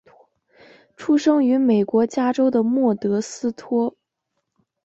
[0.97, 3.93] 出生于美国加州的莫德斯托。